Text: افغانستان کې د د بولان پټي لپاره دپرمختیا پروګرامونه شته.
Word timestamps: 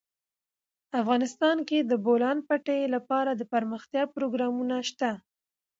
افغانستان 1.01 1.57
کې 1.69 1.79
د 1.83 1.85
د 1.91 1.93
بولان 2.05 2.37
پټي 2.47 2.81
لپاره 2.95 3.31
دپرمختیا 3.41 4.03
پروګرامونه 4.15 4.75
شته. 4.89 5.11